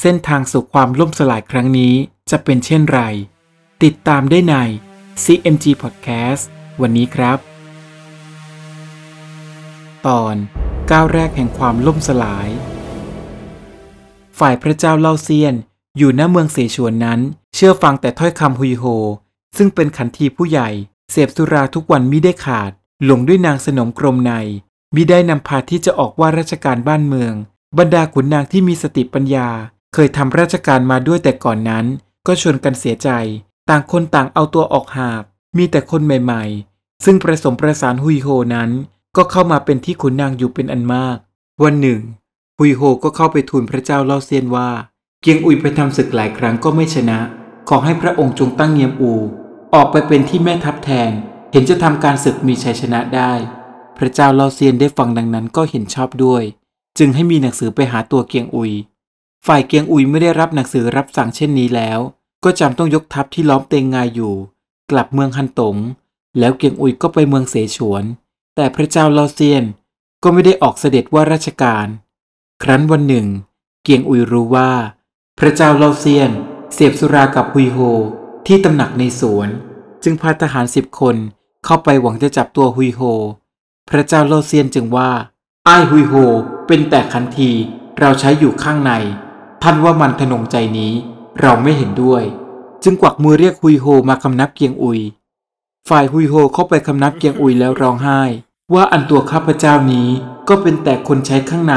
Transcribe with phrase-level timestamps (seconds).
[0.00, 1.94] เส้นทางสู่ความล่มสลายครั้งนี้
[2.30, 3.00] จะเป็นเช่นไร
[3.84, 4.54] ติดตามได้ใน
[5.24, 6.42] CMG Podcast
[6.80, 7.38] วันนี้ครับ
[10.06, 10.36] ตอน
[10.90, 12.48] ก้าวแรกแห่งความล่มสลาย
[14.38, 15.54] ฝ่ายพระเจ้าเล่าเซียน
[15.98, 17.20] อยู่ณเมืองเสฉวนนั้น
[17.54, 18.84] เชื่อฟังแต่ถ้อยคำฮุยโฮ
[19.56, 20.70] ซึ่งเป็นขันทีผู้ใหญ่
[21.12, 22.70] เสพสุราทุกวันมิได้ขาด
[23.04, 24.32] หลงด้วยนางสนมกรมใน
[24.94, 27.34] มิได้นำพาที่จะออกว่าราชการบ้านเมือง
[27.78, 29.48] บรรดาขุนนางที่มีสติปัญญา
[29.98, 31.84] เคยทำราชการมาด้วยแต่ก่อนนั้น
[32.26, 33.10] ก็ชวนกันเสียใจ
[33.68, 35.22] ต่างคนต่างเอาตัวออกหาก
[35.58, 38.70] มีแต่คนใหม่ๆ ซึ่งประสมประสานฮุยโฮนั้น
[39.16, 41.16] ก็เข้ามาเป็นที่ขุนนางอยู่เป็นอันมาก
[41.62, 42.00] วันหนึ่ง
[42.58, 44.68] ฮุยโฮก็เข้าไปทูลพระเจ้าเล่าเซียนว่า
[45.22, 47.18] เกียงอุยไปทำศึกหลายครั้งก็ไม่ชนะ
[47.68, 49.12] ขอให้พระองค์จงตั้งเงียมอู
[49.74, 51.12] ออกไปเป็นที่แม่ทัพแทน
[51.52, 53.32] เห็นจะทำการศึกมีชัยชนะได้
[53.98, 56.42] พระเจ้าเล่าเซียนได้ฟังดังนั้นก็เห็นชอบด้วย
[56.98, 58.72] จึงให้มีหนังสือไปหาตัวเกียงอุย
[59.46, 61.98] ฝ่ายเกียงอุยไม่ได้รับหนังสือรับสั่งเช่นนี้แล้ว
[62.44, 64.34] ก็จำต้องยกทัพที่ล้อมเตงงายอยู่
[64.90, 65.76] กลับเมืองฮันตง
[66.38, 68.04] แล้วเกียงอุยก็ไปเมืองเสฉวน
[68.56, 69.64] แต่พระเจ้าลาเซียน
[70.22, 71.86] ก็ไม่ได้ออกเสด็จว่าราชการ
[72.62, 73.26] ครั้นวันหนึ่ง
[73.84, 74.70] เกียงอุยรู้ว่า
[75.38, 76.30] พระเจ้าลาเซียน
[76.74, 77.78] เสพสุรากับฮุยโฮ
[78.46, 79.48] ที่ตำหนักในสวน
[80.02, 81.16] จึงพาทหารสิบคน
[81.64, 83.00] เข้าไปหวังจะจับตัวฮุยโฮ
[83.90, 85.10] พระเจ้าลาเซียนจึงว่า
[85.64, 86.14] ไอ้ายฮุยโฮ
[86.66, 87.50] เป็นแต่ขันที
[88.00, 88.92] เราใช้อยู่ข้างใน
[89.62, 90.92] ท่านว่ามันทนงใจนี้
[91.40, 92.22] เราไม่เห็นด้วย
[92.84, 95.00] จึงกวักมือเรียกฮุยโฮมาคำนับเกียงอุย
[95.88, 98.20] ฝ่ายฮุยโฮเข้าไปคำนับเกียงอุยแล้วร้องไห้
[98.74, 100.08] ว่าอันตัวข้าพเจ้านี้
[100.48, 101.74] ก็เป็นแต่คนใช้ข้างใน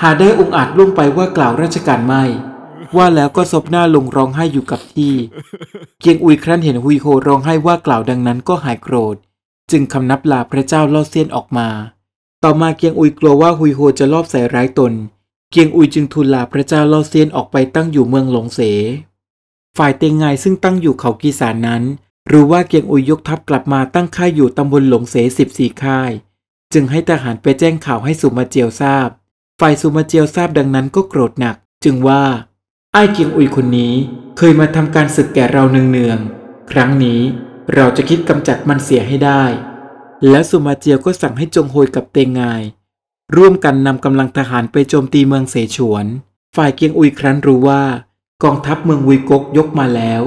[0.00, 2.22] หาได้องค์อาจล่วงไปว่ากล่าวราชการไม่
[2.96, 5.14] ว่าแล้วก็ซบหน้าลงร้องไห้อยู่กับที่
[6.00, 9.16] เกียงอุยครั้นเห็นฮุยโฮร้องไห้ว่ากล่าวดังนั้นก็หายโกรธ
[9.70, 11.68] จึงคำนับลาพระเจ้าล่าเซียนออกมา
[12.44, 14.92] ต่อมาเกียงอุยกลัวว่าฮุยโฮจะลอบใส่ร้ายตน
[15.52, 18.60] เกียงอุยจึงทูลลาพระเจ้าเล่าเซียนออกไปตั้งอยู่เมืองหลงเส
[19.78, 21.82] ฝ่ายเตงไงซึ่งตั้งอยู่เขากีสานนั้น
[22.30, 26.10] รู้ว่าเกียงอุยยกทัพกลับมาตั้งค่ายอยู่ตำบลหลงเสสิบสี่ค่าย
[26.72, 29.08] จึงให้ทหารไปแจ้งข่าวให้สุมาเจียวทราบ
[29.60, 32.24] ฝ่ายสุมาเจียวทราบดังนั้นก็โกรธหนัก จึงว่า
[32.92, 33.94] ไอ้เกียงอุยคนนี้
[34.38, 37.20] เคยมาทำการศึกแก่เราเนืองๆครั้งนี้
[37.74, 39.44] เราจะคิดกำจัดมันเสียให้ได้
[40.28, 42.42] แล้วสุมาเจียวก็สั่งให้จงโฮยกับเตงไง
[43.36, 46.06] ร่วมกันนำกำลังทหารไปโจมตีเมืองเสฉวน
[46.56, 47.82] ฝ่ายเกียงอุยครั้นรู้ว่า
[48.42, 50.22] กองทัพเมืองวุยกกยกมาแล้ว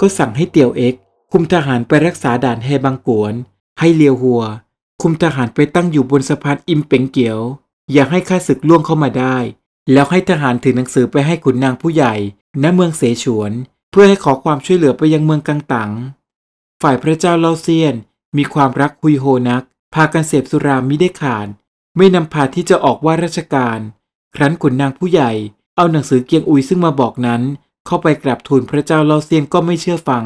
[0.00, 0.94] ก็สั่งให้เตียวเอ็ก
[1.32, 3.34] คุมทหารไปรักษาด่านแฮบังกวน
[3.78, 4.42] ให้เลียวหัว
[5.02, 7.38] คุมทหารไปตั้งอยู่บนสะพานอิมเป่งเกียว
[7.92, 9.36] อย่าให้ข้าศึกล่วงเข้ามาได้
[9.92, 12.14] แล้วให้ทหารถือหนังสือไปให้ขุนนางผู้ใหญ่
[12.62, 13.52] ณเมืองเสฉวน
[13.90, 15.90] เพื่อให้ขอความช่วยเหลือไปยังเมืองกังตัง
[16.82, 17.94] ฝ่ายพระเจ้าเล่าเซียน
[18.36, 19.64] มีความรักฮุยโฮนัก
[19.94, 21.48] พากันเสพสุรามิได้ขาด
[21.96, 23.78] ไม่นำพาที่จะออกว่าราชการ
[24.36, 25.32] ครั้นขุนนางผู้ใหญ่
[25.76, 27.42] เอาหนังสือเกียงอุยซึ่งมาบอกนั้น
[27.86, 30.24] เข้าไปกราบทูลพระเจ้าเล่าเซียนก็ไม่เชื่อฟัง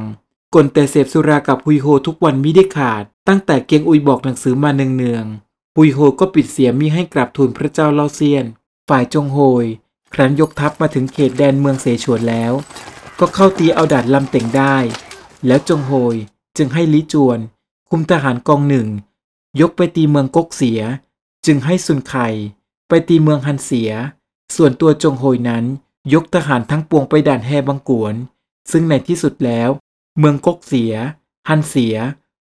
[0.54, 8.44] กลแต่เสพสุรากับฮุยโฮทุกวันมิได้ขาด ตั้งแต่เกียงอุยบอกหนังสือมาเนืองๆฮุยโฮก็ปิดเสียมิให้กราบทูลพระเจ้าเล่าเซียน
[8.88, 9.66] ฝ่ายจงโฮย
[10.14, 12.52] ครั้นยกทัพมาถึงเขตแดนเมืองเสฉวนแล้ว
[13.20, 14.76] ก็เข้าตีเอาดานลำเต่งได้
[15.46, 16.16] แล้วจงโฮย
[16.56, 17.38] จึงให้ลิจวน
[17.90, 18.88] คุมทหารกองหนึ่ง
[19.60, 20.80] ยกไปตีเมืองกกเสีย
[21.46, 22.14] จึงให้ซุนไค
[22.88, 23.90] ไปตีเมืองฮันเสีย
[24.56, 25.64] ส่วนตัวจงโฮยนั้น
[26.14, 28.14] ยกทหารทั้งปวงไปด่านแฮบังกวน
[28.70, 29.68] ซึ่งในที่สุดแล้ว
[30.18, 30.94] เมืองกกเสีย
[31.48, 31.96] ฮันเสีย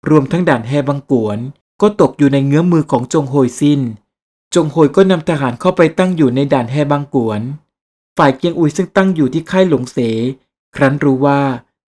[0.09, 1.39] รวมทั้งด่านแฮบังกวน
[1.83, 3.81] ก็ตกอยู่ในเงื้อมมือของจงโฮยสิ้น
[4.55, 7.41] จงโฮยก็นำทหารเข้าไปตั้งอยู่ในด่านแฮบังกวน
[8.19, 9.99] ฝ่ายเกียงอุยซึ่งตั้งอยู่ที่ค่ายหลงเส
[10.77, 11.41] ครั้นรู้ว่า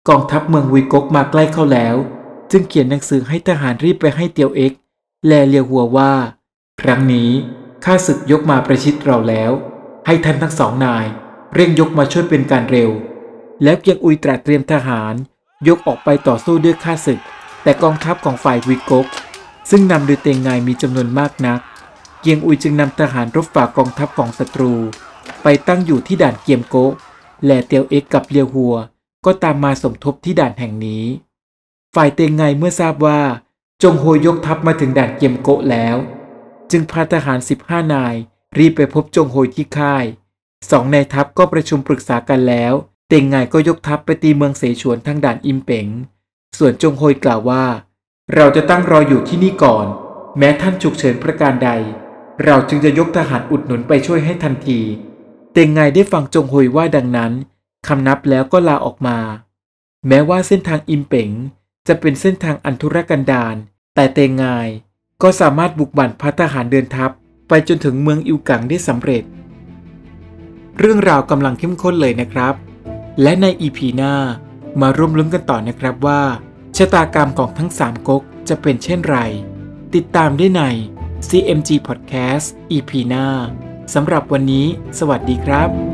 [0.09, 1.95] กองทัพเมืองวุยกกมาใกล้เข้าแล้ว
[2.51, 4.73] จึงเขียนหนังสือให้ทหารรีบไปให้เตียวเอ็ก
[5.27, 6.11] แลเลียวหัวว่า
[6.81, 7.29] ครั้งนี้
[7.85, 9.51] ข้าศึกยกมาประชิดเราแล้ว
[10.05, 11.05] ให้ท่านทั้งสองนาย
[11.55, 12.89] เร่งยกมาช่วยเป็นการเร็ว
[13.63, 15.13] แล้วเกียงอุยตรัสเตรียมทหาร
[15.67, 17.19] ยกออกไปต่อสู้ด้วยข้าศึก
[17.63, 19.05] แต่กองทัพของฝ่ายวิกก
[19.69, 21.59] ซึ่งนำโดยเตงไงมีจำนวนมากนัก
[22.21, 24.73] เกียงอุยจึงนำทหารรบฝ่ากองทัพของศัตรู
[25.43, 26.93] ไปตั้งอยู่ที่ด่านเกียมโกะ
[27.45, 28.75] แลเตียวเอ็กกับเลียวหัว
[29.25, 31.03] ก็ตามมาสมทบที่ด่านแห่งนี้
[31.95, 33.19] ฝ่ายเตงไงเมื่อทราบว่า
[33.83, 35.97] จงโฮยกทัพมาถึงด่านเกียมโกะแล้ว
[36.71, 38.15] จึงพาทหาร 15 นาย
[38.57, 40.05] รีบไปพบจงโฮยที่ค่าย
[40.71, 42.73] สองนายทัพก็ประชุมปรึกษากันแล้ว
[43.09, 45.87] เต็งไงก็ยกทัพไปตีเมืองเสฉวนทางด่านอิมเป๋ง
[46.57, 47.65] ส่วนจงโฮยกล่าวว่า
[48.35, 49.87] เราจะตั้งรออยู่ที่นี่ก่อน
[50.37, 51.69] แม้ท่านฉุกเฉินประการใด
[52.45, 54.79] เราจึงจะยกทหารอุดหนุนไปช่วยให้ทันที
[55.53, 57.31] เต็งไงได้ฟังจงโฮยว่าดังนั้น
[57.87, 59.19] คำนับแล้วก็ลาออกมา
[60.07, 61.29] แม้ว่าเส้นทางอิมเป๋ง
[61.87, 63.55] จะเป็นเส้นทางอันธุรกันดาร
[63.95, 64.43] แต่เตงไง
[65.23, 67.11] ก็สามารถบุกบั่นพัทหารเดินทัพ
[67.47, 69.23] ไปจนถึงเมืองอิวกังได้สำเร็จ
[70.79, 72.53] เรื่องราวกำลังเข้มข้นเลยนะครับ
[73.21, 74.13] และในอีพีหน้า
[74.81, 76.21] มาร่วมลุ้นกันต่อนะครับว่า
[76.77, 79.17] ชะตากรรมของทั้ง 3ก๊กจะเป็นเช่นไร
[79.95, 80.61] ติดตามได้ใน
[81.27, 83.25] CMG Podcast EP หน้า
[83.93, 84.65] สำหรับวันนี้
[84.99, 85.88] สวัสดีครับ